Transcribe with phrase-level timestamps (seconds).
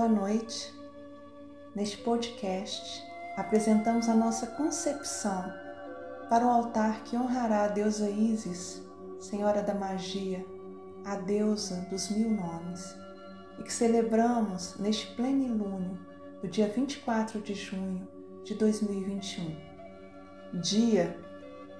[0.00, 0.72] boa noite.
[1.74, 3.04] Neste podcast,
[3.36, 5.52] apresentamos a nossa concepção
[6.30, 8.80] para o altar que honrará a deusa Isis,
[9.20, 10.42] Senhora da Magia,
[11.04, 12.96] a deusa dos mil nomes,
[13.58, 15.98] e que celebramos neste plenilúnio
[16.40, 18.08] do dia 24 de junho
[18.42, 19.54] de 2021,
[20.62, 21.14] dia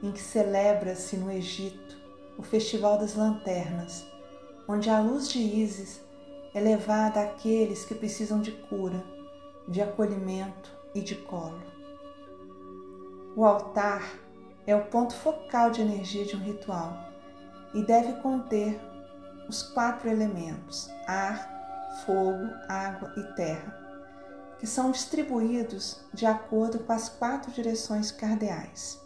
[0.00, 1.98] em que celebra-se no Egito
[2.38, 4.06] o Festival das Lanternas,
[4.68, 6.00] onde a luz de Isis
[6.54, 9.04] é levada àqueles que precisam de cura,
[9.66, 11.60] de acolhimento e de colo.
[13.36, 14.20] O altar
[14.64, 16.96] é o ponto focal de energia de um ritual
[17.74, 18.80] e deve conter
[19.48, 21.50] os quatro elementos: ar,
[22.06, 23.76] fogo, água e terra,
[24.58, 29.02] que são distribuídos de acordo com as quatro direções cardeais.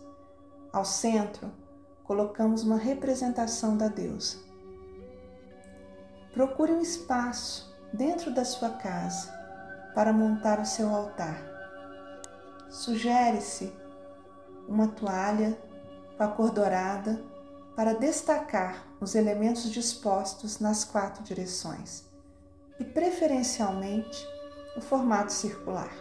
[0.71, 1.51] Ao centro,
[2.05, 4.48] colocamos uma representação da deusa.
[6.33, 9.33] Procure um espaço dentro da sua casa
[9.95, 11.43] para montar o seu altar.
[12.69, 13.73] Sugere-se
[14.69, 15.59] uma toalha
[16.17, 17.23] com a cor dourada
[17.75, 22.05] para destacar os elementos dispostos nas quatro direções
[22.79, 24.27] e, preferencialmente,
[24.77, 25.93] o formato circular.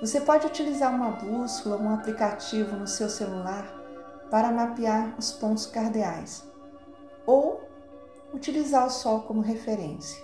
[0.00, 3.66] Você pode utilizar uma bússola ou um aplicativo no seu celular
[4.30, 6.44] para mapear os pontos cardeais
[7.26, 7.62] ou
[8.34, 10.22] utilizar o Sol como referência.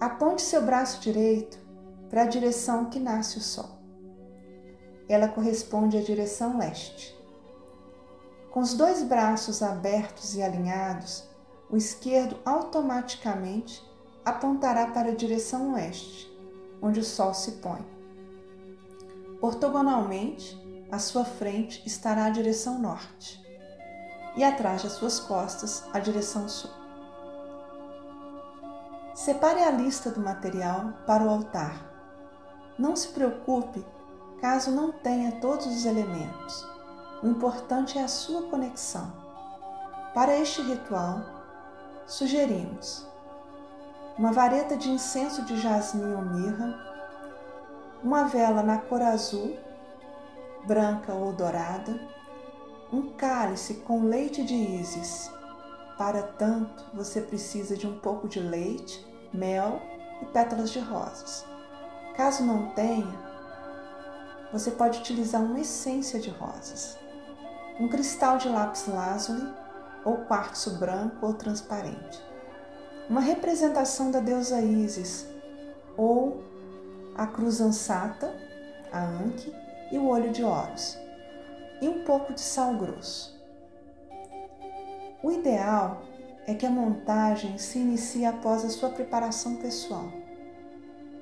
[0.00, 1.58] Aponte seu braço direito
[2.08, 3.78] para a direção que nasce o Sol.
[5.08, 7.16] Ela corresponde à direção leste.
[8.50, 11.28] Com os dois braços abertos e alinhados,
[11.70, 13.86] o esquerdo automaticamente
[14.24, 16.32] apontará para a direção oeste,
[16.80, 17.84] onde o Sol se põe.
[19.40, 20.58] Ortogonalmente,
[20.90, 23.47] à sua frente estará a direção norte
[24.36, 26.70] e atrás das suas costas a direção sul.
[29.14, 31.74] Separe a lista do material para o altar.
[32.78, 33.84] Não se preocupe
[34.40, 36.66] caso não tenha todos os elementos.
[37.22, 39.12] O importante é a sua conexão.
[40.14, 41.20] Para este ritual,
[42.06, 43.06] sugerimos
[44.16, 46.76] uma vareta de incenso de jasmim ou mirra,
[48.02, 49.56] uma vela na cor azul,
[50.66, 52.00] branca ou dourada,
[52.92, 55.30] um cálice com leite de ísis.
[55.96, 59.82] Para tanto, você precisa de um pouco de leite, mel
[60.22, 61.44] e pétalas de rosas.
[62.16, 63.28] Caso não tenha,
[64.52, 66.96] você pode utilizar uma essência de rosas,
[67.78, 69.46] um cristal de lápis lazuli
[70.04, 72.22] ou quartzo branco ou transparente,
[73.08, 75.26] uma representação da deusa Isis
[75.96, 76.42] ou
[77.14, 78.34] a cruz ansata,
[78.90, 79.54] a Anki
[79.92, 80.98] e o olho de Horus
[81.80, 83.38] e um pouco de sal grosso.
[85.22, 86.02] O ideal
[86.46, 90.10] é que a montagem se inicie após a sua preparação pessoal.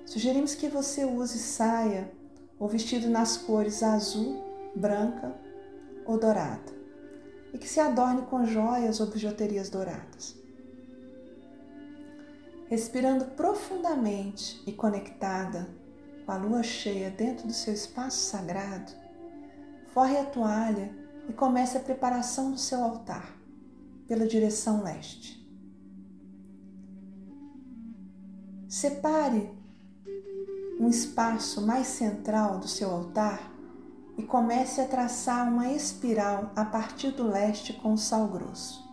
[0.05, 2.11] Sugerimos que você use saia
[2.59, 4.45] ou vestido nas cores azul,
[4.75, 5.35] branca
[6.05, 6.77] ou dourada
[7.53, 10.37] e que se adorne com joias ou bijuterias douradas.
[12.69, 15.69] Respirando profundamente e conectada
[16.25, 18.93] com a lua cheia dentro do seu espaço sagrado,
[19.97, 20.95] forre a toalha
[21.27, 23.35] e comece a preparação do seu altar
[24.07, 25.43] pela direção leste.
[28.69, 29.51] Separe
[30.79, 33.51] um espaço mais central do seu altar
[34.19, 38.87] e comece a traçar uma espiral a partir do leste com sal grosso.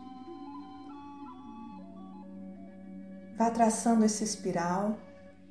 [3.38, 4.98] Vá traçando essa espiral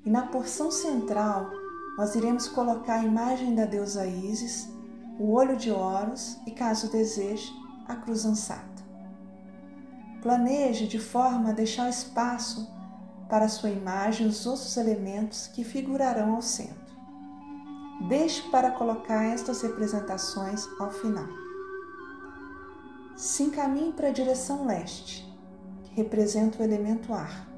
[0.02, 1.50] e na porção central
[1.98, 4.80] nós iremos colocar a imagem da deusa Isis
[5.22, 7.48] o olho de Horus e, caso deseje,
[7.86, 8.82] a cruz ansata.
[10.20, 12.68] Planeje de forma a deixar espaço
[13.28, 16.96] para sua imagem os outros elementos que figurarão ao centro.
[18.08, 21.28] Deixe para colocar estas representações ao final.
[23.14, 25.24] Se encaminhe para a direção leste,
[25.84, 27.48] que representa o elemento ar.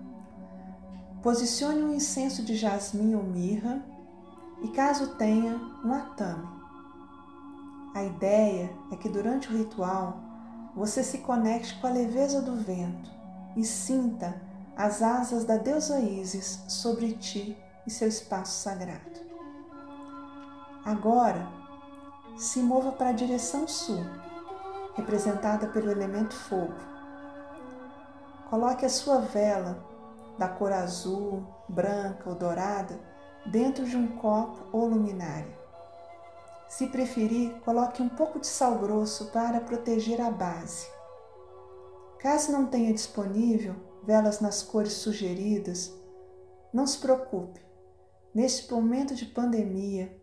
[1.22, 3.82] Posicione um incenso de jasmim ou mirra
[4.62, 6.53] e, caso tenha, um atame
[7.94, 10.18] a ideia é que durante o ritual
[10.74, 13.08] você se conecte com a leveza do vento
[13.56, 14.42] e sinta
[14.76, 17.56] as asas da deusa Isis sobre ti
[17.86, 19.20] e seu espaço sagrado.
[20.84, 21.48] Agora,
[22.36, 24.04] se mova para a direção sul,
[24.96, 26.74] representada pelo elemento fogo.
[28.50, 29.78] Coloque a sua vela
[30.36, 32.98] da cor azul, branca ou dourada
[33.46, 35.63] dentro de um copo ou luminária.
[36.76, 40.88] Se preferir, coloque um pouco de sal grosso para proteger a base.
[42.18, 45.92] Caso não tenha disponível velas nas cores sugeridas,
[46.72, 47.60] Não se preocupe,
[48.34, 50.20] neste momento de pandemia,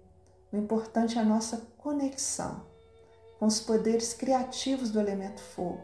[0.51, 2.65] o importante é a nossa conexão
[3.39, 5.79] com os poderes criativos do elemento fogo,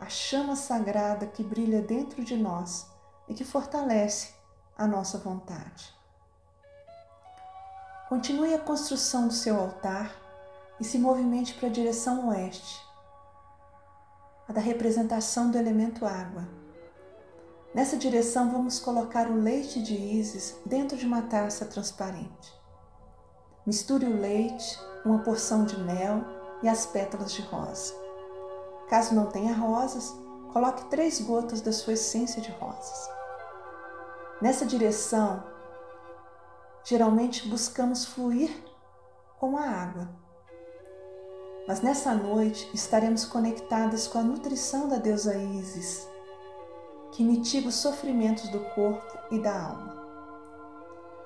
[0.00, 2.86] a chama sagrada que brilha dentro de nós
[3.28, 4.32] e que fortalece
[4.74, 6.01] a nossa vontade.
[8.12, 10.14] Continue a construção do seu altar
[10.78, 12.78] e se movimente para a direção oeste,
[14.46, 16.46] a da representação do elemento água.
[17.74, 22.52] Nessa direção, vamos colocar o leite de ísis dentro de uma taça transparente.
[23.64, 26.22] Misture o leite, uma porção de mel
[26.62, 27.94] e as pétalas de rosa.
[28.90, 30.14] Caso não tenha rosas,
[30.52, 33.08] coloque três gotas da sua essência de rosas.
[34.42, 35.50] Nessa direção,
[36.92, 38.50] geralmente buscamos fluir
[39.40, 40.10] com a água.
[41.66, 46.06] Mas nessa noite estaremos conectadas com a nutrição da deusa Isis,
[47.12, 50.06] que mitiga os sofrimentos do corpo e da alma.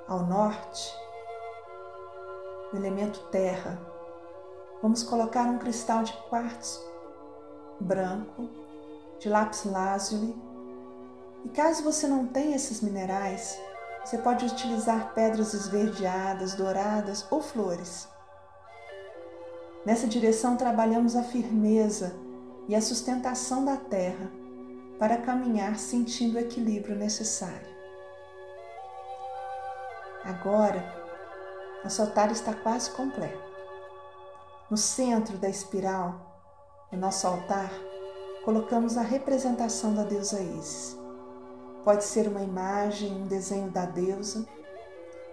[0.06, 0.94] Ao norte,
[2.72, 3.76] o elemento terra,
[4.80, 6.80] vamos colocar um cristal de quartzo
[7.80, 8.48] branco,
[9.18, 10.32] de lápis lazuli,
[11.44, 13.60] e caso você não tenha esses minerais,
[14.06, 18.06] você pode utilizar pedras esverdeadas, douradas ou flores.
[19.84, 22.14] Nessa direção trabalhamos a firmeza
[22.68, 24.30] e a sustentação da terra
[24.96, 27.66] para caminhar sentindo o equilíbrio necessário.
[30.22, 30.84] Agora,
[31.82, 33.44] nosso altar está quase completo.
[34.70, 37.72] No centro da espiral, no nosso altar,
[38.44, 41.05] colocamos a representação da deusa Isis.
[41.86, 44.44] Pode ser uma imagem, um desenho da deusa.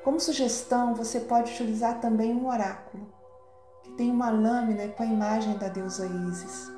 [0.04, 3.12] Como sugestão, você pode utilizar também um oráculo,
[3.82, 6.72] que tem uma lâmina com a imagem da deusa Isis.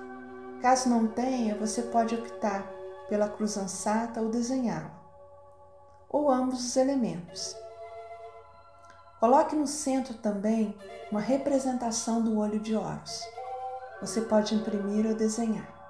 [0.62, 2.66] Caso não tenha, você pode optar
[3.10, 4.98] pela cruz ansata ou desenhá-la,
[6.07, 7.54] ou ambos os elementos.
[9.19, 10.74] Coloque no centro também
[11.12, 13.22] uma representação do olho de Horus.
[14.00, 15.85] Você pode imprimir ou desenhar.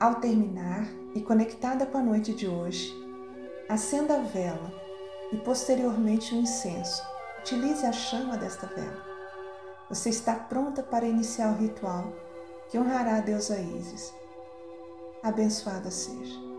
[0.00, 2.90] Ao terminar e conectada com a noite de hoje,
[3.68, 4.72] acenda a vela
[5.30, 7.02] e posteriormente o incenso.
[7.40, 9.04] Utilize a chama desta vela.
[9.90, 12.14] Você está pronta para iniciar o ritual
[12.70, 14.10] que honrará a deusa Isis.
[15.22, 16.49] Abençoada seja.